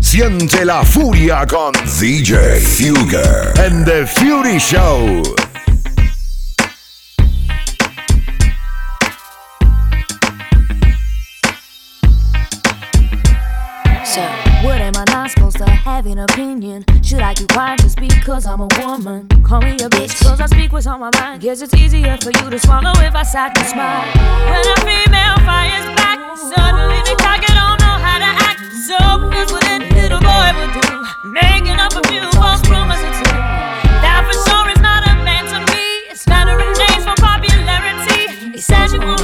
Siente 0.00 0.64
la 0.64 0.82
furia 0.84 1.46
con 1.46 1.72
DJ 1.72 2.60
Fugger 2.60 3.52
and 3.58 3.84
the 3.84 4.06
Fury 4.06 4.58
Show. 4.58 5.43
Have 15.94 16.06
an 16.06 16.18
opinion? 16.18 16.84
Should 17.04 17.20
I 17.20 17.34
keep 17.34 17.52
quiet 17.52 17.78
just 17.78 17.96
because 18.00 18.46
I'm 18.46 18.60
a 18.60 18.68
woman? 18.80 19.28
Call 19.44 19.60
me 19.60 19.74
a 19.74 19.88
bitch, 19.88 20.20
cause 20.24 20.40
I 20.40 20.46
speak 20.46 20.72
what's 20.72 20.88
on 20.88 20.98
my 20.98 21.10
mind. 21.20 21.40
Guess 21.40 21.62
it's 21.62 21.72
easier 21.74 22.16
for 22.20 22.32
you 22.34 22.50
to 22.50 22.58
swallow 22.58 22.90
if 22.98 23.14
I 23.14 23.22
sat 23.22 23.56
and 23.56 23.66
smile. 23.68 24.02
When 24.50 24.64
a 24.74 24.76
female 24.82 25.38
fires 25.46 25.86
back, 25.94 26.18
suddenly 26.34 26.98
the 27.06 27.14
cocky 27.22 27.46
don't 27.46 27.78
know 27.78 27.96
how 28.06 28.18
to 28.18 28.30
act. 28.42 28.60
So, 28.88 28.98
here's 29.30 29.52
what 29.52 29.62
a 29.70 29.78
little 29.94 30.18
boy 30.18 30.48
would 30.58 30.72
do 30.82 31.30
making 31.30 31.78
up 31.78 31.94
a 31.94 32.02
few 32.10 32.26
false 32.42 32.66
rumors 32.66 32.98
or. 32.98 33.14
That 34.02 34.26
for 34.26 34.34
sure 34.50 34.66
is 34.74 34.80
not 34.82 35.06
a 35.06 35.14
man 35.22 35.46
to 35.46 35.60
me. 35.70 36.10
It's 36.10 36.24
flattering 36.24 36.74
names 36.74 37.06
for 37.06 37.14
popularity. 37.22 38.50
He 38.50 38.58
says 38.58 38.92
you 38.92 39.00
only 39.00 39.23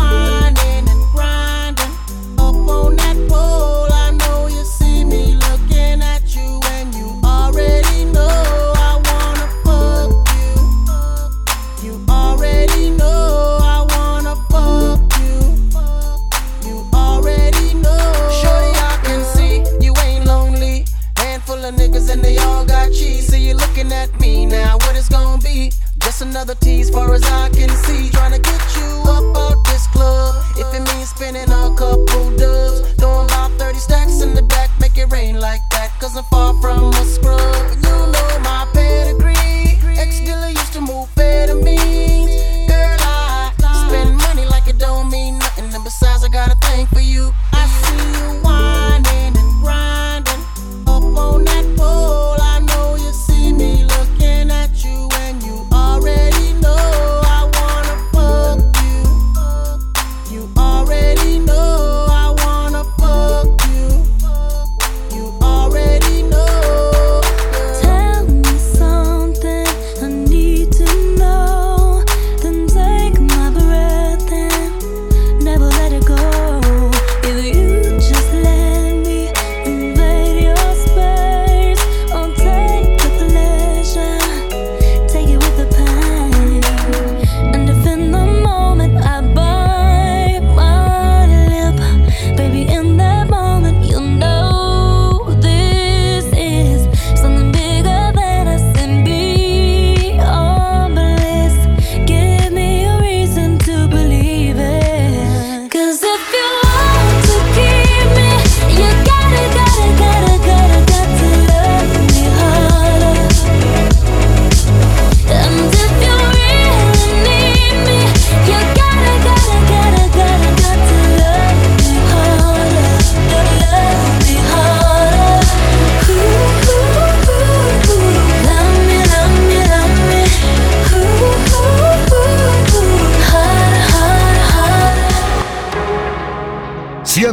Of 21.71 21.77
niggas 21.77 22.11
and 22.11 22.21
they 22.21 22.37
all 22.37 22.65
got 22.65 22.91
cheese. 22.91 23.27
So 23.27 23.35
you 23.37 23.53
looking 23.53 23.91
at 23.91 24.09
me 24.19 24.45
now. 24.45 24.77
What 24.77 24.95
it's 24.95 25.07
gonna 25.07 25.41
be? 25.41 25.71
Just 25.99 26.21
another 26.21 26.55
tease, 26.55 26.89
far 26.89 27.13
as 27.13 27.23
I 27.23 27.49
can 27.49 27.69
see. 27.69 28.09
Trying 28.09 28.33
to 28.33 28.39
get 28.39 28.61
you 28.77 29.03
up 29.07 29.37
out 29.37 29.63
this 29.65 29.87
club. 29.87 30.35
If 30.57 30.73
it 30.73 30.83
means 30.93 31.09
spending 31.09 31.49
a 31.49 31.75
couple 31.75 32.35
dubs, 32.35 32.81
throwing 32.95 33.25
about 33.25 33.51
30 33.59 33.77
stacks 33.79 34.21
in 34.21 34.33
the 34.33 34.41
back, 34.41 34.69
make 34.79 34.97
it 34.97 35.11
rain 35.11 35.39
like 35.39 35.61
that. 35.71 35.91
Cause 35.99 36.17
I'm 36.17 36.25
far 36.25 36.59
from 36.61 36.89
a 36.93 37.05
scrub. 37.05 37.39
You 37.75 38.11
know 38.11 38.39
my 38.43 38.67
pedigree. 38.73 39.79
Ex 39.97 40.19
dealer 40.21 40.51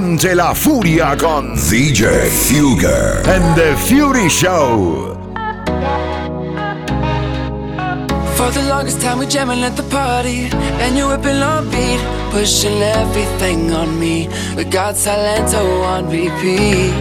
Siente 0.08 0.34
la 0.34 0.55
furia 0.55 1.14
con 1.19 1.55
DJ 1.55 2.31
Fugger 2.31 3.22
and 3.28 3.55
the 3.55 3.76
Fury 3.76 4.31
Show. 4.31 5.14
For 8.34 8.50
the 8.50 8.62
longest 8.70 9.02
time 9.02 9.19
we 9.19 9.26
jamming 9.26 9.62
at 9.62 9.76
the 9.76 9.82
party 9.90 10.49
And 10.81 10.96
you're 10.96 11.08
whipping 11.08 11.43
on 11.43 11.69
beat 11.69 12.00
Pushing 12.31 12.81
everything 12.81 13.70
on 13.75 14.00
me. 14.00 14.31
We 14.56 14.64
got 14.64 14.94
Salento 14.94 15.60
oh, 15.60 15.82
on 15.82 16.08
repeat. 16.08 16.94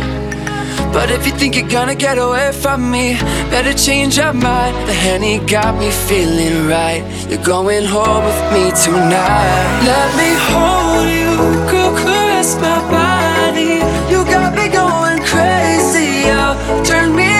But 0.92 1.10
if 1.10 1.26
you 1.26 1.32
think 1.32 1.56
you're 1.56 1.70
gonna 1.70 1.96
get 1.96 2.18
away 2.18 2.52
from 2.52 2.92
me 2.92 3.14
Better 3.50 3.74
change 3.74 4.18
your 4.18 4.34
mind. 4.34 4.76
The 4.86 4.94
Henny 4.94 5.40
got 5.40 5.80
me 5.80 5.92
feeling 5.92 6.68
right. 6.68 7.06
You're 7.30 7.42
going 7.42 7.86
home 7.86 8.26
with 8.26 8.52
me 8.52 8.70
tonight. 8.84 9.86
Let 9.86 10.10
me 10.20 10.30
hold 10.52 11.08
you 11.08 11.57
caress 12.48 12.56
my 12.62 12.80
body. 12.90 13.82
You 14.12 14.24
got 14.26 14.56
me 14.56 14.70
going 14.70 15.20
crazy. 15.20 16.30
Oh, 16.30 16.84
Turn 16.86 17.16
me 17.16 17.37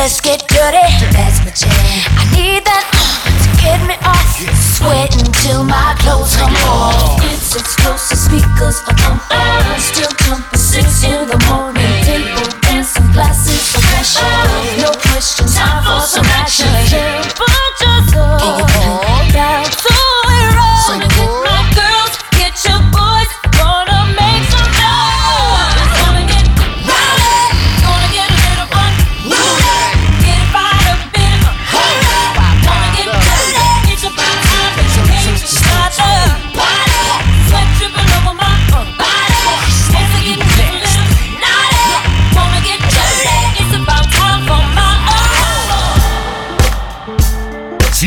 Let's 0.00 0.18
get 0.18 0.48
dirty. 0.48 0.80
That's 1.12 1.44
my 1.44 1.52
jam. 1.52 1.68
I 2.16 2.24
need 2.32 2.64
that 2.64 2.88
uh, 2.88 3.20
to 3.20 3.50
get 3.60 3.76
me 3.84 4.00
off. 4.08 4.32
Sweating 4.56 5.28
till 5.44 5.60
my 5.62 5.92
clothes 6.00 6.32
come 6.40 6.56
off. 6.72 7.20
It's 7.28 7.52
explosive 7.52 8.16
speakers 8.16 8.80
are 8.88 8.96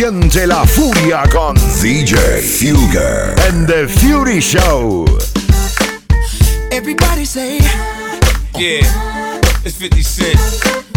Siente 0.04 0.46
la 0.46 0.66
furia 0.66 1.24
con 1.32 1.56
DJ 1.82 2.42
Fugger 2.42 3.34
and 3.48 3.66
the 3.68 3.88
Fury 3.88 4.42
Show. 4.42 5.06
Everybody 6.72 7.24
say 7.24 7.60
Yeah, 8.54 8.84
it's 9.64 9.78
50 9.78 10.02
Cent. 10.04 10.83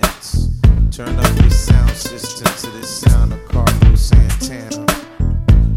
gents, 0.00 0.48
turn 0.90 1.18
up 1.18 1.38
your 1.38 1.50
sound 1.50 1.90
system 1.90 2.46
to 2.46 2.78
the 2.78 2.86
sound 2.86 3.30
of 3.30 3.46
Carlos 3.48 4.00
Santana 4.00 4.86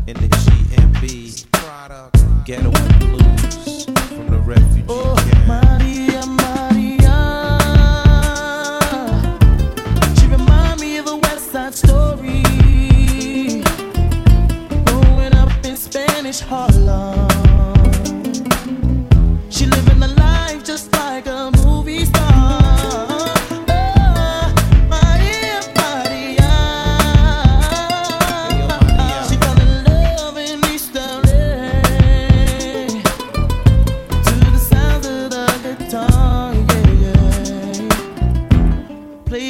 in 0.07 0.15
the 0.15 0.29
G&B 0.39 1.33
product 1.51 2.23
Ghetto 2.45 2.71
Blues 2.99 3.83
from 3.83 4.27
the 4.27 4.39
refugee 4.45 4.85
oh, 4.87 5.15
camp. 5.17 5.81
Maria, 5.81 6.25
Maria. 6.39 7.17
She 10.17 10.27
remind 10.27 10.79
me 10.79 10.95
of 10.95 11.07
a 11.07 11.17
West 11.17 11.51
Side 11.51 11.75
Story. 11.75 12.41
Growing 14.85 15.35
up 15.35 15.65
in 15.65 15.75
Spanish 15.75 16.39
Harlem. 16.39 17.24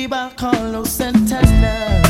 Played 0.05 0.12
by 0.12 0.29
Carlos 0.35 0.91
Santana. 0.91 2.03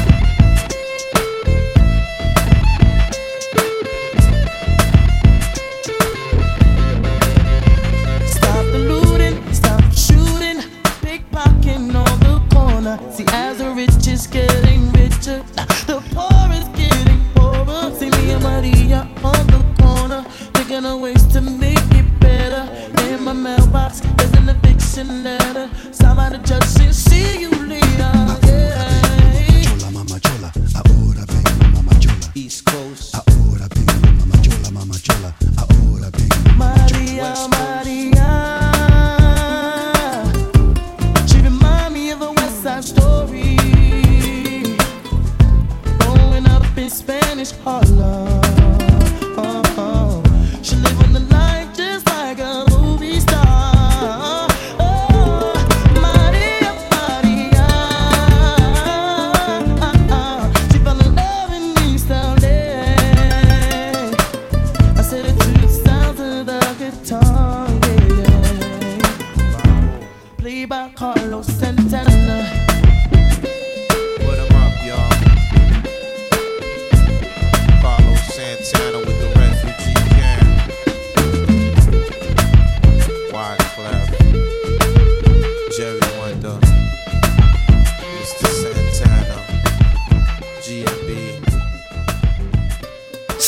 Stop 8.28 8.66
the 8.74 8.80
looting, 8.80 9.54
stop 9.54 9.80
the 9.80 9.96
shooting, 9.96 10.60
pickpocketing 11.00 11.96
on 11.96 12.20
the 12.20 12.42
corner. 12.54 13.00
See, 13.14 13.24
as 13.30 13.60
the 13.60 13.72
rich 13.72 14.08
is 14.08 14.28
getting 14.28 14.92
richer, 14.92 15.42
the 15.88 16.04
poor 16.12 16.52
is 16.52 16.68
getting 16.78 17.22
poorer. 17.34 17.96
See 17.96 18.10
me 18.10 18.32
and 18.32 18.44
Maria 18.44 19.08
on 19.24 19.48
the 19.48 19.64
corner, 19.82 20.24
thinking 20.54 20.84
of 20.84 21.00
ways 21.00 21.26
to 21.28 21.40
make 21.40 21.78
it 21.92 22.20
better. 22.20 22.68
In 23.06 23.24
my 23.24 23.32
mailbox, 23.32 24.02
there's 24.18 24.34
an 24.34 24.50
eviction 24.50 25.24
letter. 25.24 25.45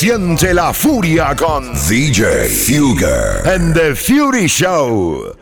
Siente 0.08 0.54
la 0.54 0.72
furia 0.72 1.36
con 1.36 1.74
DJ 1.74 2.48
Fugger 2.48 3.46
and 3.46 3.74
the 3.74 3.94
Fury 3.94 4.48
Show. 4.48 5.37